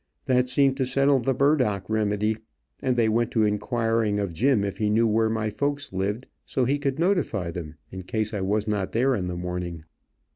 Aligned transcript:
That 0.25 0.49
seemed 0.49 0.77
to 0.77 0.85
settle 0.87 1.19
the 1.19 1.35
burdock 1.35 1.87
remedy, 1.87 2.39
and 2.81 2.95
they 2.95 3.07
went 3.07 3.29
to 3.33 3.43
inquiring 3.43 4.17
of 4.19 4.33
Jim 4.33 4.63
if 4.63 4.79
he 4.79 4.89
knew 4.89 5.05
where 5.05 5.29
my 5.29 5.51
folks 5.51 5.93
lived, 5.93 6.25
so 6.43 6.65
he 6.65 6.79
could 6.79 6.97
notify 6.97 7.51
them, 7.51 7.75
in 7.91 8.01
case 8.01 8.33
I 8.33 8.41
was 8.41 8.67
not 8.67 8.93
there 8.93 9.13
in 9.13 9.27
the 9.27 9.37
morning. 9.37 9.83